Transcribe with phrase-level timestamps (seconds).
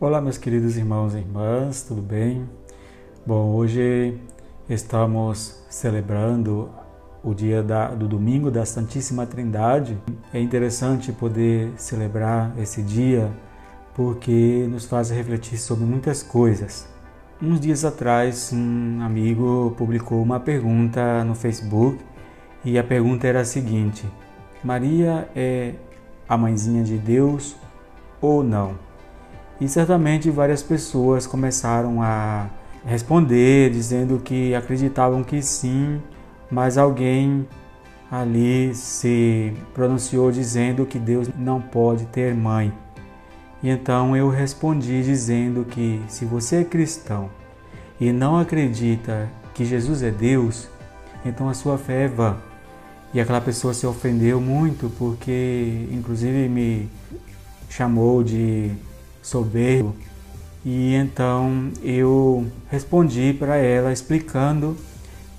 [0.00, 2.48] Olá, meus queridos irmãos e irmãs, tudo bem?
[3.26, 4.16] Bom, hoje
[4.70, 6.70] estamos celebrando
[7.20, 9.98] o dia da, do domingo da Santíssima Trindade.
[10.32, 13.28] É interessante poder celebrar esse dia
[13.92, 16.88] porque nos faz refletir sobre muitas coisas.
[17.42, 21.98] Uns dias atrás, um amigo publicou uma pergunta no Facebook
[22.64, 24.06] e a pergunta era a seguinte:
[24.62, 25.74] Maria é
[26.28, 27.56] a mãezinha de Deus
[28.20, 28.87] ou não?
[29.60, 32.46] E certamente várias pessoas começaram a
[32.86, 36.00] responder dizendo que acreditavam que sim,
[36.50, 37.46] mas alguém
[38.10, 42.72] ali se pronunciou dizendo que Deus não pode ter mãe.
[43.62, 47.28] E então eu respondi dizendo que se você é cristão
[48.00, 50.68] e não acredita que Jesus é Deus,
[51.24, 52.36] então a sua fé é vã.
[53.12, 56.88] E aquela pessoa se ofendeu muito porque, inclusive, me
[57.68, 58.70] chamou de
[59.28, 59.94] soberbo.
[60.64, 64.76] E então eu respondi para ela explicando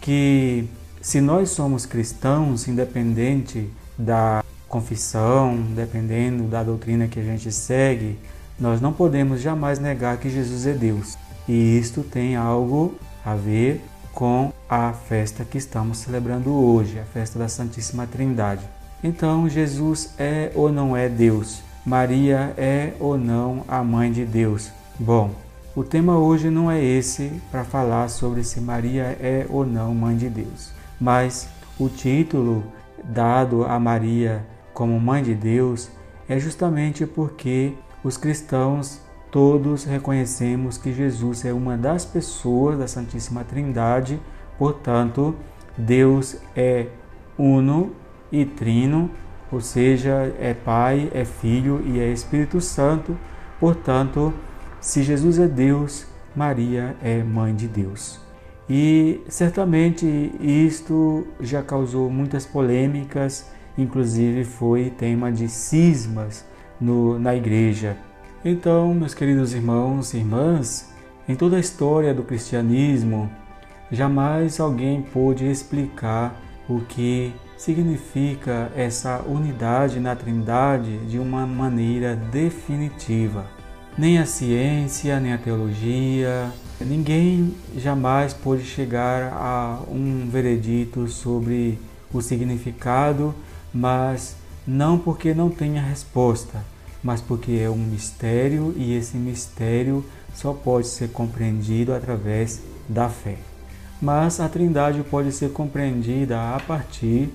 [0.00, 0.68] que
[1.00, 8.18] se nós somos cristãos, independente da confissão, dependendo da doutrina que a gente segue,
[8.58, 11.16] nós não podemos jamais negar que Jesus é Deus.
[11.48, 12.94] E isto tem algo
[13.24, 18.68] a ver com a festa que estamos celebrando hoje, a festa da Santíssima Trindade.
[19.02, 21.62] Então, Jesus é ou não é Deus?
[21.88, 24.70] Maria é ou não a mãe de Deus?
[24.98, 25.30] Bom,
[25.74, 30.14] o tema hoje não é esse para falar sobre se Maria é ou não mãe
[30.14, 31.48] de Deus, mas
[31.80, 32.62] o título
[33.02, 34.44] dado a Maria
[34.74, 35.88] como mãe de Deus
[36.28, 37.72] é justamente porque
[38.04, 39.00] os cristãos
[39.30, 44.20] todos reconhecemos que Jesus é uma das pessoas da Santíssima Trindade,
[44.58, 45.34] portanto,
[45.74, 46.88] Deus é
[47.38, 47.92] uno
[48.30, 49.10] e trino
[49.50, 53.16] ou seja, é Pai, é Filho e é Espírito Santo.
[53.58, 54.32] Portanto,
[54.80, 58.20] se Jesus é Deus, Maria é mãe de Deus.
[58.68, 60.06] E certamente
[60.40, 66.44] isto já causou muitas polêmicas, inclusive foi tema de cismas
[66.80, 67.96] no, na igreja.
[68.44, 70.92] Então, meus queridos irmãos e irmãs,
[71.26, 73.30] em toda a história do cristianismo,
[73.90, 83.44] jamais alguém pôde explicar o que significa essa unidade na Trindade de uma maneira definitiva.
[83.98, 91.80] Nem a ciência, nem a teologia, ninguém jamais pôde chegar a um veredito sobre
[92.14, 93.34] o significado,
[93.74, 96.64] mas não porque não tenha resposta,
[97.02, 103.36] mas porque é um mistério e esse mistério só pode ser compreendido através da fé.
[104.00, 107.28] Mas a Trindade pode ser compreendida a partir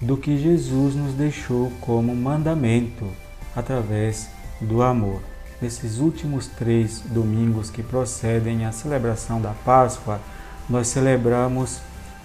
[0.00, 3.06] do que Jesus nos deixou como mandamento
[3.54, 4.30] através
[4.60, 5.20] do amor.
[5.60, 10.20] Nesses últimos três domingos que procedem à celebração da Páscoa,
[10.68, 11.80] nós celebramos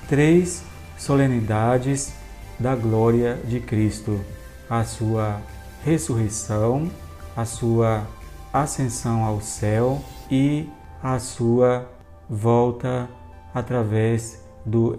[0.07, 0.63] três
[0.97, 2.13] solenidades
[2.57, 4.21] da glória de Cristo:
[4.69, 5.41] a sua
[5.83, 6.89] ressurreição,
[7.35, 8.07] a sua
[8.53, 10.69] ascensão ao céu e
[11.03, 11.89] a sua
[12.29, 13.09] volta
[13.53, 14.97] através do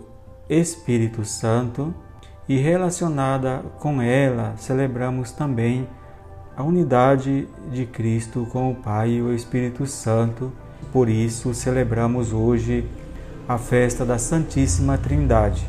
[0.48, 1.94] Espírito Santo
[2.48, 5.88] e relacionada com ela, celebramos também
[6.56, 10.52] a unidade de Cristo com o Pai e o Espírito Santo.
[10.92, 12.88] Por isso, celebramos hoje
[13.48, 15.66] a festa da Santíssima Trindade.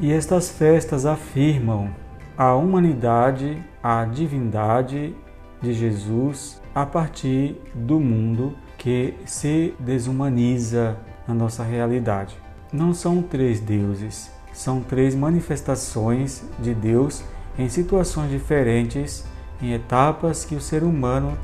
[0.00, 1.90] E estas festas afirmam
[2.36, 5.14] a humanidade, a divindade
[5.60, 10.96] de Jesus a partir do mundo que se desumaniza
[11.28, 12.36] na nossa realidade.
[12.72, 17.22] Não são três deuses, são três manifestações de Deus
[17.58, 19.24] em situações diferentes,
[19.60, 21.36] em etapas que o ser humano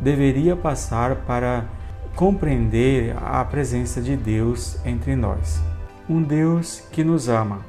[0.00, 1.64] deveria passar para
[2.14, 5.60] compreender a presença de Deus entre nós.
[6.08, 7.60] Um Deus que nos ama.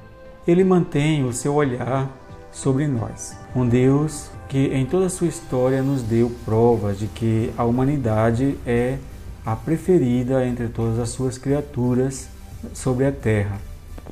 [0.47, 2.09] Ele mantém o seu olhar
[2.51, 3.35] sobre nós.
[3.55, 8.57] Um Deus que em toda a sua história nos deu provas de que a humanidade
[8.65, 8.97] é
[9.45, 12.27] a preferida entre todas as suas criaturas
[12.73, 13.59] sobre a terra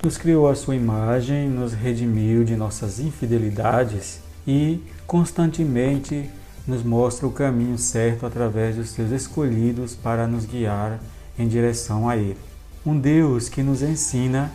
[0.03, 6.29] nos criou a sua imagem, nos redimiu de nossas infidelidades e constantemente
[6.67, 10.99] nos mostra o caminho certo através dos seus escolhidos para nos guiar
[11.39, 12.37] em direção a Ele.
[12.85, 14.51] Um Deus que nos ensina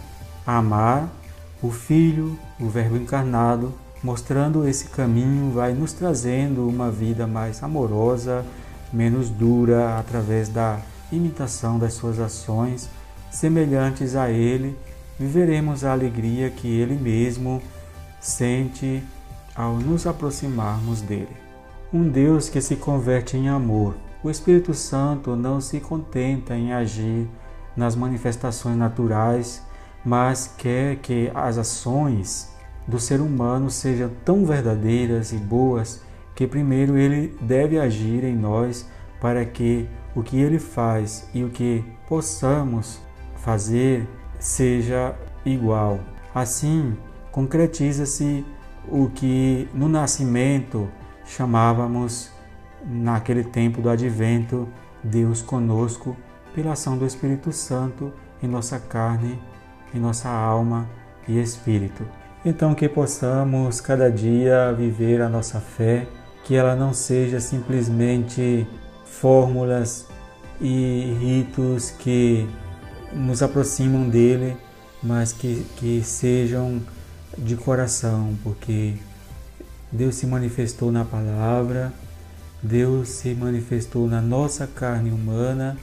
[0.46, 1.08] a amar
[1.62, 3.72] o Filho, o Verbo encarnado,
[4.02, 8.44] mostrando esse caminho, vai nos trazendo uma vida mais amorosa,
[8.92, 10.78] menos dura, através da
[11.10, 12.90] imitação das suas ações,
[13.30, 14.76] semelhantes a Ele
[15.18, 17.60] viveremos a alegria que Ele mesmo
[18.20, 19.02] sente
[19.54, 21.36] ao nos aproximarmos dele.
[21.92, 27.28] Um Deus que se converte em amor, o Espírito Santo não se contenta em agir
[27.76, 29.62] nas manifestações naturais,
[30.04, 32.52] mas quer que as ações
[32.86, 36.02] do ser humano sejam tão verdadeiras e boas
[36.34, 38.88] que primeiro ele deve agir em nós
[39.20, 43.00] para que o que ele faz e o que possamos
[43.36, 45.14] fazer seja
[45.44, 46.00] igual.
[46.34, 46.96] Assim,
[47.32, 48.44] concretiza-se
[48.86, 50.88] o que no nascimento
[51.24, 52.30] chamávamos
[52.84, 54.68] naquele tempo do advento
[55.02, 56.16] Deus conosco
[56.54, 58.12] pela ação do Espírito Santo
[58.42, 59.38] em nossa carne,
[59.94, 60.88] em nossa alma
[61.26, 62.06] e espírito.
[62.44, 66.06] Então que possamos cada dia viver a nossa fé,
[66.44, 68.66] que ela não seja simplesmente
[69.04, 70.08] fórmulas
[70.60, 72.48] e ritos que
[73.12, 74.56] nos aproximam dele,
[75.02, 76.80] mas que, que sejam
[77.36, 78.94] de coração, porque
[79.90, 81.92] Deus se manifestou na palavra,
[82.62, 85.76] Deus se manifestou na nossa carne humana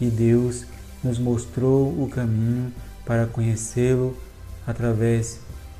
[0.00, 0.64] e Deus
[1.04, 2.72] nos mostrou o caminho
[3.04, 4.16] para conhecê-lo
[4.66, 5.38] através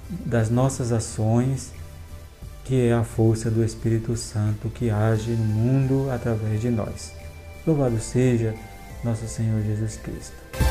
[0.08, 1.72] das nossas ações,
[2.64, 7.12] que é a força do Espírito Santo que age no mundo através de nós.
[7.66, 8.54] Louvado seja
[9.02, 10.65] nosso Senhor Jesus Cristo.